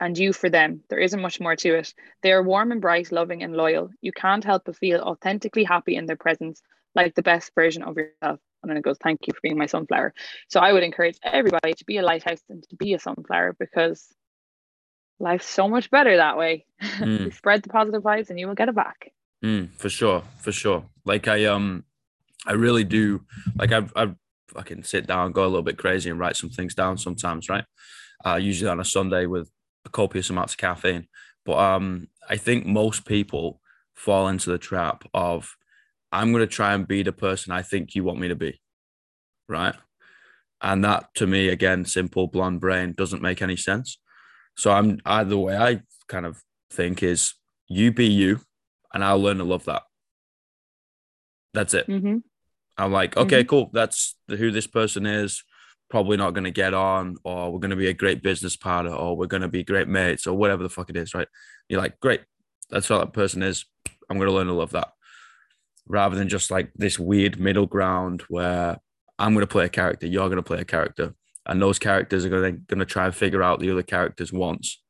[0.00, 0.82] and you for them.
[0.88, 1.92] There isn't much more to it.
[2.22, 3.90] They are warm and bright, loving and loyal.
[4.00, 6.62] You can't help but feel authentically happy in their presence,
[6.94, 8.40] like the best version of yourself.
[8.62, 10.14] And then it goes, Thank you for being my sunflower.
[10.48, 14.06] So I would encourage everybody to be a lighthouse and to be a sunflower because
[15.20, 16.64] life's so much better that way.
[16.80, 17.32] Mm.
[17.34, 19.12] spread the positive vibes and you will get it back.
[19.44, 20.84] Mm, for sure, for sure.
[21.04, 21.84] Like I um
[22.46, 23.22] I really do
[23.56, 24.14] like I've I've
[24.48, 27.64] fucking sit down, go a little bit crazy and write some things down sometimes, right?
[28.24, 29.50] Uh usually on a Sunday with
[29.84, 31.06] a copious amounts of caffeine.
[31.44, 33.60] But um I think most people
[33.94, 35.54] fall into the trap of
[36.12, 38.60] I'm gonna try and be the person I think you want me to be.
[39.48, 39.74] Right.
[40.62, 43.98] And that to me, again, simple blonde brain doesn't make any sense.
[44.56, 47.34] So I'm I, the way I kind of think is
[47.68, 48.40] you be you,
[48.92, 49.82] and I'll learn to love that.
[51.54, 51.86] That's it.
[51.86, 52.18] Mm-hmm.
[52.78, 53.48] I'm like, okay, mm-hmm.
[53.48, 53.70] cool.
[53.72, 55.42] That's the, who this person is.
[55.88, 58.92] Probably not going to get on, or we're going to be a great business partner,
[58.92, 61.26] or we're going to be great mates, or whatever the fuck it is, right?
[61.68, 62.20] You're like, great.
[62.70, 63.64] That's what that person is.
[64.08, 64.92] I'm going to learn to love that,
[65.88, 68.78] rather than just like this weird middle ground where
[69.18, 71.14] I'm going to play a character, you're going to play a character,
[71.50, 74.32] and those characters are going to going to try and figure out the other characters'
[74.32, 74.80] wants.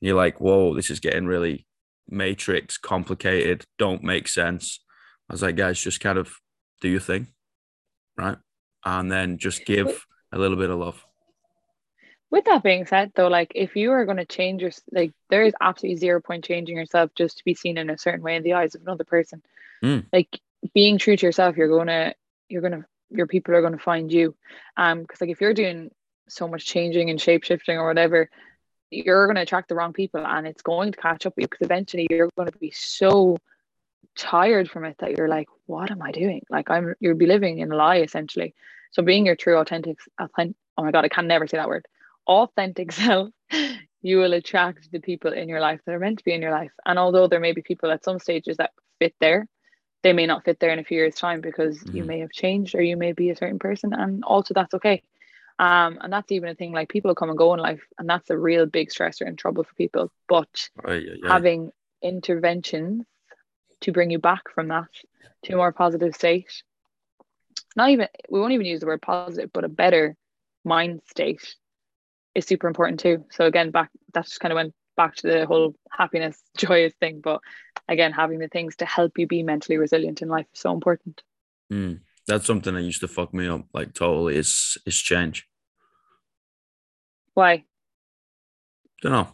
[0.00, 1.66] And you're like, whoa, this is getting really
[2.06, 3.64] matrix complicated.
[3.78, 4.80] Don't make sense.
[5.30, 6.34] I was like, guys, just kind of
[6.82, 7.28] do your thing,
[8.18, 8.36] right?
[8.84, 11.02] And then just give a little bit of love.
[12.30, 15.44] With that being said, though, like if you are going to change your like, there
[15.44, 18.42] is absolutely zero point changing yourself just to be seen in a certain way in
[18.42, 19.42] the eyes of another person.
[19.82, 20.04] Mm.
[20.12, 20.38] Like
[20.74, 22.14] being true to yourself, you're gonna
[22.50, 24.34] you're gonna your people are going to find you
[24.76, 25.90] um because like if you're doing
[26.34, 28.28] so much changing and shape shifting or whatever
[28.92, 31.48] you're going to attract the wrong people and it's going to catch up with you
[31.48, 33.36] because eventually you're going to be so
[34.16, 36.42] tired from it that you're like what am i doing?
[36.50, 38.54] Like i'm you'll be living in a lie essentially.
[38.90, 41.86] So being your true authentic authentic oh my god i can never say that word.
[42.26, 43.30] Authentic self
[44.02, 46.50] you will attract the people in your life that are meant to be in your
[46.50, 46.72] life.
[46.84, 49.46] And although there may be people at some stages that fit there
[50.02, 51.96] they may not fit there in a few years time because mm-hmm.
[51.96, 55.02] you may have changed or you may be a certain person and also that's okay
[55.58, 58.30] um and that's even a thing like people come and go in life and that's
[58.30, 60.68] a real big stressor and trouble for people but
[61.28, 61.70] having
[62.02, 63.04] interventions
[63.80, 64.88] to bring you back from that
[65.42, 66.62] to a more positive state
[67.76, 70.16] not even we won't even use the word positive but a better
[70.64, 71.54] mind state
[72.34, 75.46] is super important too so again back that's just kind of went back to the
[75.46, 77.40] whole happiness joyous thing but
[77.88, 81.22] again, having the things to help you be mentally resilient in life is so important.
[81.72, 82.00] Mm.
[82.26, 85.48] That's something that used to fuck me up like totally is is change.
[87.34, 87.64] Why?
[89.02, 89.28] Don't know.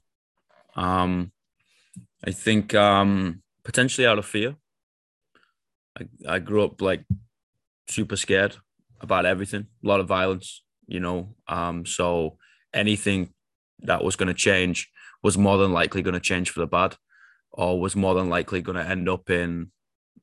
[0.74, 1.32] Um
[2.24, 4.56] I think um potentially out of fear.
[5.98, 7.04] I, I grew up like
[7.88, 8.56] super scared
[9.00, 11.34] about everything, a lot of violence, you know.
[11.46, 12.38] Um, so
[12.72, 13.34] anything
[13.80, 14.90] that was going to change
[15.22, 16.96] was more than likely going to change for the bad,
[17.52, 19.70] or was more than likely going to end up in,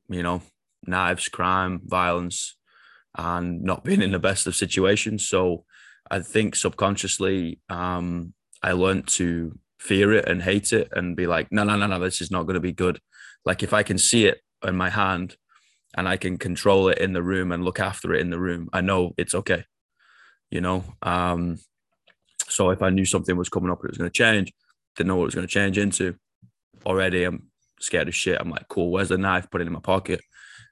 [0.08, 0.42] you know,
[0.86, 2.55] knives, crime, violence,
[3.16, 5.28] and not being in the best of situations.
[5.28, 5.64] So
[6.10, 11.50] I think subconsciously, um, I learned to fear it and hate it and be like,
[11.50, 13.00] no, no, no, no, this is not going to be good.
[13.44, 15.36] Like if I can see it in my hand
[15.96, 18.68] and I can control it in the room and look after it in the room,
[18.72, 19.64] I know it's okay.
[20.50, 21.58] You know, um,
[22.48, 24.52] so if I knew something was coming up, it was going to change,
[24.96, 26.16] didn't know what it was going to change into.
[26.84, 27.48] Already, I'm
[27.80, 28.40] scared of shit.
[28.40, 28.90] I'm like, cool.
[28.90, 29.50] Where's the knife?
[29.50, 30.20] Put it in my pocket.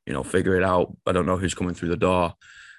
[0.07, 0.97] You know, figure it out.
[1.07, 2.35] I don't know who's coming through the door.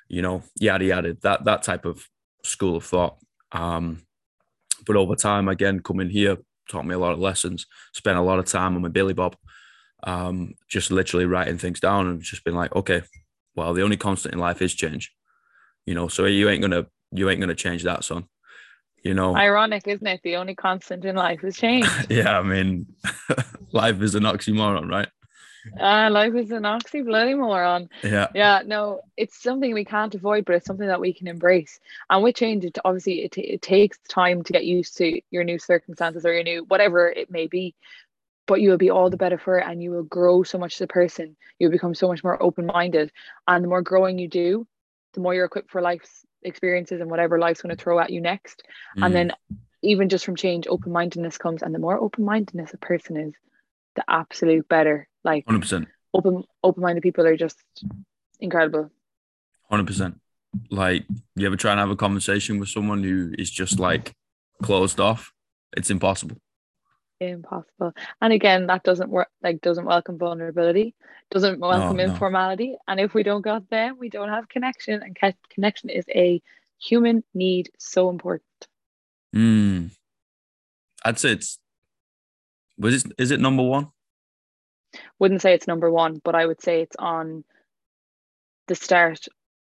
[0.07, 1.17] You know, yada yada.
[1.21, 2.07] That that type of
[2.43, 3.17] school of thought.
[3.51, 4.03] Um,
[4.85, 6.37] but over time, again, coming here
[6.69, 7.65] taught me a lot of lessons.
[7.93, 9.35] Spent a lot of time on my Billy Bob,
[10.03, 13.01] um, just literally writing things down and just been like, okay,
[13.55, 15.11] well, the only constant in life is change.
[15.85, 18.27] You know, so you ain't gonna you ain't gonna change that, son
[19.05, 22.85] you know ironic isn't it the only constant in life is change yeah i mean
[23.71, 25.07] life is an oxymoron right
[25.79, 27.89] uh, life is an oxy bloody moron.
[28.03, 28.27] Yeah.
[28.33, 28.61] Yeah.
[28.65, 31.79] No, it's something we can't avoid, but it's something that we can embrace.
[32.09, 35.59] And with change, it obviously it, it takes time to get used to your new
[35.59, 37.75] circumstances or your new whatever it may be.
[38.47, 40.75] But you will be all the better for it, and you will grow so much
[40.75, 41.35] as a person.
[41.57, 43.11] You'll become so much more open minded,
[43.47, 44.67] and the more growing you do,
[45.13, 48.21] the more you're equipped for life's experiences and whatever life's going to throw at you
[48.21, 48.61] next.
[48.97, 49.05] Mm.
[49.05, 49.31] And then
[49.81, 53.33] even just from change, open mindedness comes, and the more open mindedness a person is,
[53.95, 55.07] the absolute better.
[55.23, 55.87] Like 100%.
[56.13, 57.57] Open open minded people are just
[58.39, 58.89] incredible.
[59.71, 60.15] 100%.
[60.69, 61.03] Like,
[61.35, 64.13] you ever try and have a conversation with someone who is just like
[64.61, 65.33] closed off?
[65.75, 66.37] It's impossible
[67.19, 70.93] impossible and again that doesn't work like doesn't welcome vulnerability
[71.31, 72.77] doesn't welcome no, informality no.
[72.89, 75.17] and if we don't got them we don't have connection and
[75.49, 76.41] connection is a
[76.77, 78.67] human need so important
[79.33, 79.89] mm.
[81.05, 81.57] i'd say it's
[82.77, 83.87] was it is it number one
[85.19, 87.43] wouldn't say it's number one but i would say it's on
[88.67, 89.27] the start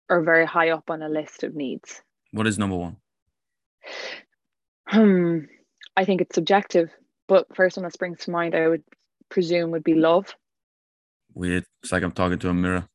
[0.09, 2.97] or very high up on a list of needs what is number one
[4.87, 5.39] hmm
[5.95, 6.89] i think it's subjective
[7.27, 8.83] but first one that springs to mind, I would
[9.29, 10.33] presume would be love.
[11.33, 11.65] Weird.
[11.83, 12.87] It's like I'm talking to a mirror.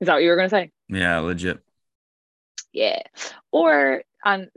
[0.00, 0.70] Is that what you were going to say?
[0.88, 1.60] Yeah, legit.
[2.72, 3.02] Yeah.
[3.52, 4.48] Or, and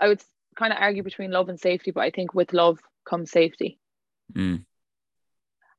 [0.00, 0.20] I would
[0.56, 3.78] kind of argue between love and safety, but I think with love comes safety.
[4.34, 4.64] Mm.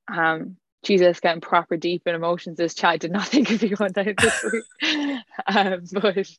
[0.07, 2.57] Um, Jesus, getting proper deep in emotions.
[2.57, 5.21] This chat did not think of you going down this week.
[5.47, 6.29] um, but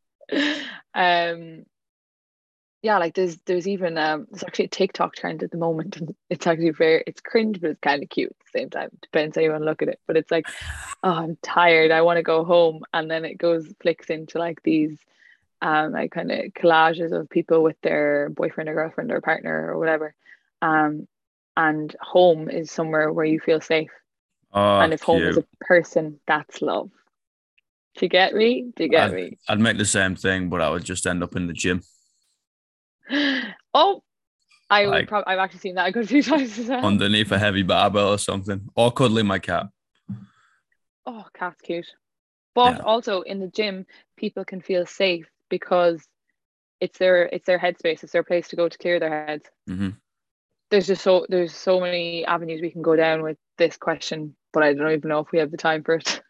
[0.95, 1.65] um,
[2.85, 6.15] yeah, like there's there's even um there's actually a TikTok trend at the moment and
[6.31, 8.91] it's actually very it's cringe but it's kind of cute at the same time.
[9.01, 10.01] Depends how you want to look at it.
[10.07, 10.47] But it's like,
[11.03, 12.85] oh I'm tired, I want to go home.
[12.93, 14.99] And then it goes flicks into like these
[15.63, 19.79] um like kind of collages of people with their boyfriend or girlfriend or partner or
[19.79, 20.15] whatever.
[20.65, 21.07] Um
[21.57, 23.91] and home is somewhere where you feel safe.
[24.53, 26.91] Oh, and if home is a person, that's love.
[27.97, 28.73] Do you get me?
[28.77, 29.39] Do you get I'd, me?
[29.49, 31.83] I'd make the same thing, but I would just end up in the gym.
[33.75, 34.03] oh,
[34.71, 35.33] I like, would probably.
[35.33, 36.85] I've actually seen that a good few times as well.
[36.85, 39.67] Underneath a heavy barbell or something, or cuddling my cat.
[41.07, 41.89] Oh, cat's cute.
[42.55, 42.83] But yeah.
[42.85, 46.03] also in the gym, people can feel safe because
[46.81, 48.03] it's their it's their headspace.
[48.03, 49.45] It's their place to go to clear their heads.
[49.69, 49.91] Mm-hmm.
[50.75, 54.65] There's just so there's so many avenues we can go down with this question, but
[54.65, 56.21] I don't even know if we have the time for it.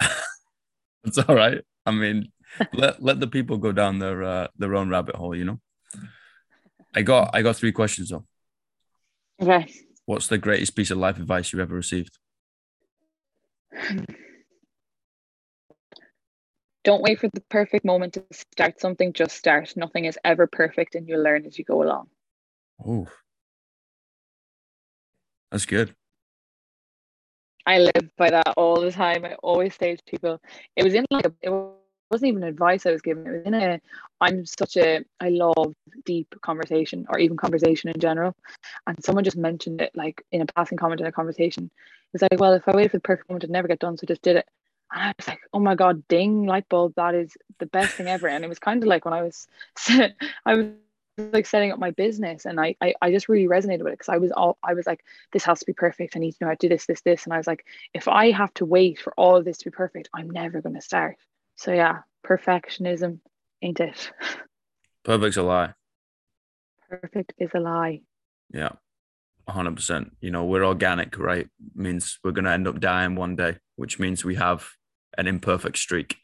[1.04, 1.62] it's all right.
[1.86, 2.32] I mean,
[2.72, 5.36] let let the people go down their uh, their own rabbit hole.
[5.36, 5.60] You know.
[6.96, 8.24] I got I got three questions though.
[9.40, 9.72] Okay.
[10.04, 12.18] What's the greatest piece of life advice you ever received?
[16.82, 19.76] Don't wait for the perfect moment to start something, just start.
[19.76, 22.08] Nothing is ever perfect and you'll learn as you go along.
[22.84, 23.06] Oh.
[25.50, 25.94] That's good.
[27.66, 29.24] I live by that all the time.
[29.24, 30.40] I always say to people,
[30.76, 31.52] it was in like a, it
[32.10, 33.26] wasn't even advice I was given.
[33.26, 33.80] It was in a
[34.20, 38.34] I'm such a I love deep conversation or even conversation in general.
[38.86, 41.70] And someone just mentioned it like in a passing comment in a conversation.
[42.14, 43.96] It's like, well, if I waited for the perfect moment, I'd never get done.
[43.96, 44.46] So just did it.
[44.92, 48.06] And I was like, oh my God, ding, light bulb, that is the best thing
[48.06, 48.28] ever.
[48.28, 49.48] And it was kind of like when I was
[49.88, 50.66] I was
[51.18, 54.10] like setting up my business and I, I I just really resonated with it because
[54.10, 55.02] I was all I was like
[55.32, 57.24] this has to be perfect I need to know how to do this this this
[57.24, 59.70] and I was like if I have to wait for all of this to be
[59.74, 61.16] perfect I'm never going to start
[61.56, 63.20] so yeah perfectionism
[63.62, 64.12] ain't it
[65.04, 65.74] Perfect's a lie.
[66.88, 68.02] perfect is a lie
[68.52, 68.72] Yeah.
[69.48, 70.10] 100%.
[70.20, 71.48] You know, we're organic, right?
[71.74, 74.68] Means we're going to end up dying one day, which means we have
[75.16, 76.16] an imperfect streak.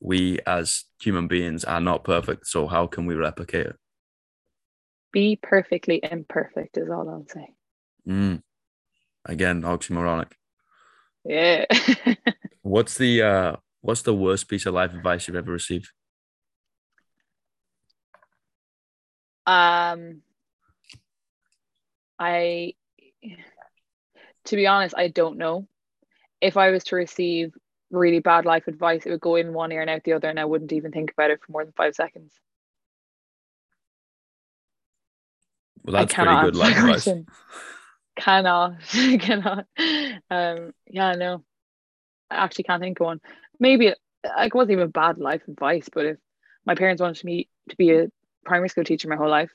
[0.00, 2.46] We as human beings are not perfect.
[2.46, 3.76] So, how can we replicate it?
[5.12, 7.54] Be perfectly imperfect is all I'll say
[8.08, 8.42] Mm.
[9.26, 10.32] Again, oxymoronic.
[11.24, 11.66] yeah
[12.62, 15.90] What's the uh what's the worst piece of life advice you've ever received?
[19.46, 20.22] Um,
[22.18, 22.74] I,
[24.44, 25.66] to be honest, I don't know.
[26.40, 27.54] If I was to receive
[27.90, 30.38] really bad life advice, it would go in one ear and out the other, and
[30.38, 32.32] I wouldn't even think about it for more than five seconds.
[35.84, 37.08] Well, I that's pretty good life advice.
[38.16, 39.66] Cannot, cannot.
[40.30, 41.44] Um, yeah, no,
[42.30, 43.20] I actually can't think of one.
[43.58, 46.16] Maybe it, like, wasn't even bad life advice, but if
[46.66, 48.08] my parents wanted me to be a
[48.44, 49.50] primary school teacher my whole life,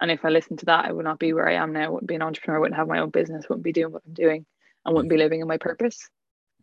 [0.00, 1.84] and if I listened to that, I would not be where I am now.
[1.84, 2.58] I wouldn't be an entrepreneur.
[2.58, 3.48] I wouldn't have my own business.
[3.48, 4.44] Wouldn't be doing what I'm doing.
[4.84, 6.08] I wouldn't be living in my purpose.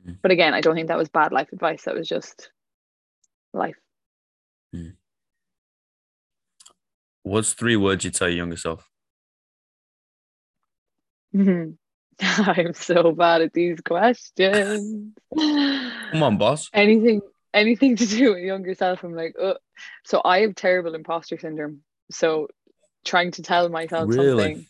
[0.06, 0.17] Mm.
[0.21, 1.84] But again, I don't think that was bad life advice.
[1.84, 2.52] That was just
[3.54, 3.78] life.
[7.24, 8.90] What's three words you'd tell your younger self?
[12.22, 15.13] I'm so bad at these questions.
[15.36, 16.70] Come on, boss.
[16.74, 17.22] anything
[17.54, 19.58] anything to do with younger self i'm like Ugh.
[20.06, 22.48] so i have terrible imposter syndrome so
[23.04, 24.38] trying to tell myself Really?
[24.44, 24.65] something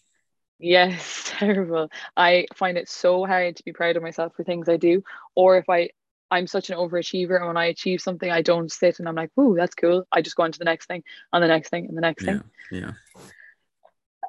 [0.57, 4.77] yes terrible i find it so hard to be proud of myself for things i
[4.77, 5.03] do
[5.35, 5.89] or if i
[6.31, 9.29] i'm such an overachiever and when i achieve something i don't sit and i'm like
[9.39, 11.85] ooh that's cool i just go on to the next thing and the next thing
[11.87, 12.91] and the next Yeah, thing yeah.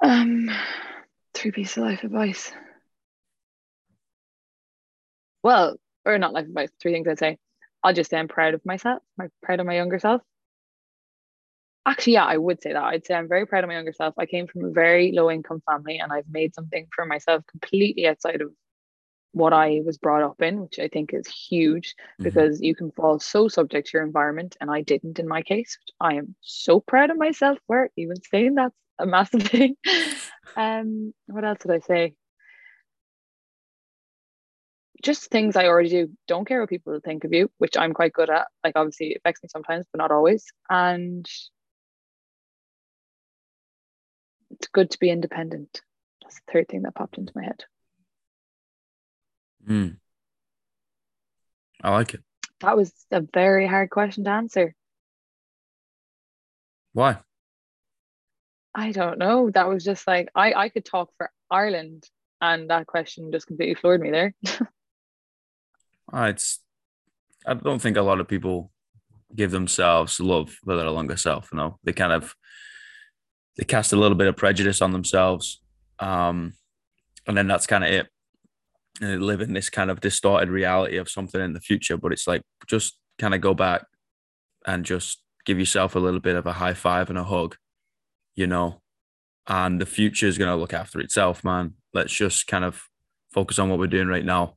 [0.03, 0.51] um
[1.35, 2.53] three pieces of life advice.
[5.42, 7.38] Well or not life advice three things i'd say.
[7.83, 10.23] I'll just say i'm proud of myself i'm proud of my younger self.
[11.87, 12.83] Actually yeah i would say that.
[12.83, 14.14] I'd say i'm very proud of my younger self.
[14.18, 18.07] I came from a very low income family and i've made something for myself completely
[18.07, 18.53] outside of
[19.33, 22.25] what i was brought up in which i think is huge Mhm.
[22.25, 25.79] because you can fall so subject to your environment and i didn't in my case
[25.81, 29.76] which i am so proud of myself for even saying that's a massive thing
[30.57, 32.14] um what else did i say
[35.02, 36.11] just things I already do.
[36.28, 38.46] Don't care what people think of you, which I'm quite good at.
[38.64, 40.44] Like obviously it affects me sometimes, but not always.
[40.70, 41.28] And
[44.50, 45.83] it's good to be independent.
[46.22, 47.64] That's the third thing that popped into my head.
[49.68, 49.96] Mm.
[51.83, 52.22] I like it.
[52.61, 54.74] That was a very hard question to answer.
[56.92, 57.18] Why?
[58.74, 59.50] I don't know.
[59.50, 62.08] That was just like I, I could talk for Ireland
[62.40, 64.35] and that question just completely floored me there.
[66.12, 66.58] Uh, it's
[67.46, 68.70] I don't think a lot of people
[69.35, 71.48] give themselves love for their younger self.
[71.52, 72.35] You know, they kind of
[73.56, 75.61] they cast a little bit of prejudice on themselves,
[75.98, 76.54] um,
[77.26, 78.08] and then that's kind of it.
[79.00, 81.96] And they live in this kind of distorted reality of something in the future.
[81.96, 83.85] But it's like just kind of go back
[84.66, 87.56] and just give yourself a little bit of a high five and a hug,
[88.35, 88.81] you know.
[89.47, 91.75] And the future is going to look after itself, man.
[91.92, 92.83] Let's just kind of
[93.33, 94.57] focus on what we're doing right now,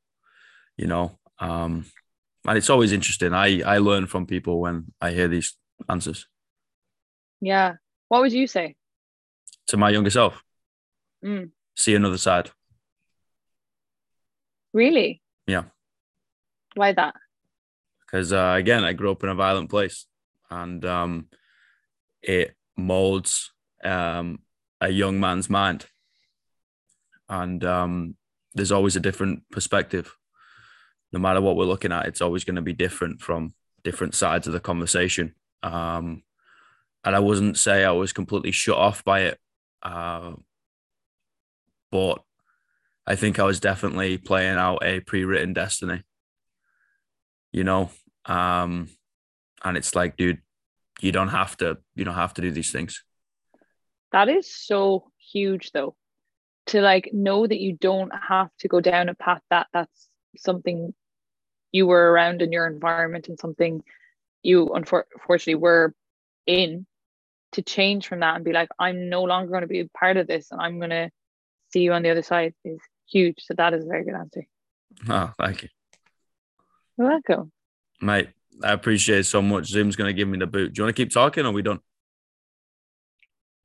[0.78, 1.18] you know.
[1.40, 1.86] Um,
[2.48, 3.34] and it's always interesting.
[3.34, 5.58] I I learn from people when I hear these
[5.90, 6.28] answers.
[7.42, 7.74] yeah.
[8.08, 8.76] What would you say?
[9.68, 10.44] To my younger self,
[11.24, 12.52] Mm, see another side.
[14.74, 15.22] really?
[15.48, 15.64] Yeah.
[16.76, 17.16] Why that?
[18.06, 20.06] because uh, again, I grew up in a violent place,
[20.52, 21.28] and um,
[22.22, 23.52] it molds
[23.86, 24.40] um,
[24.82, 25.86] a young man's mind,
[27.30, 28.16] and um,
[28.54, 30.16] there's always a different perspective.
[31.12, 34.48] No matter what we're looking at, it's always going to be different from different sides
[34.48, 35.36] of the conversation.
[35.64, 36.24] Um,
[37.04, 39.40] and I wouldn't say I was completely shut off by it,
[39.84, 40.34] uh,
[41.92, 42.24] but
[43.08, 46.04] I think I was definitely playing out a pre-written destiny
[47.56, 47.90] you know
[48.26, 48.90] um
[49.64, 50.42] and it's like dude
[51.00, 53.06] you don't have to you don't have to do these things
[54.16, 55.94] That is so huge though.
[56.68, 60.08] To like know that you don't have to go down a path that that's
[60.38, 60.94] something
[61.74, 63.84] you were around in your environment and something
[64.42, 65.94] you unfortunately were
[66.48, 66.88] in
[67.52, 70.16] to change from that and be like, I'm no longer going to be a part
[70.16, 71.10] of this and I'm going to
[71.74, 72.80] see you on the other side is
[73.12, 73.36] huge.
[73.40, 74.48] So that is a very good answer.
[75.10, 75.70] oh thank you
[76.98, 77.52] You're welcome.
[78.02, 78.30] mate
[78.64, 80.96] i appreciate it so much zoom's going to give me the boot do you want
[80.96, 81.82] to keep talking or are we done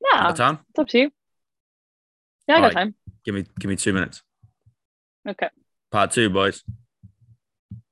[0.01, 0.59] Yeah, Got time?
[0.70, 1.11] it's up to you.
[2.48, 2.74] Yeah, I got Alright.
[2.74, 2.94] time.
[3.24, 4.22] Give me give me two minutes.
[5.28, 5.48] Okay.
[5.90, 6.64] Part two, boys.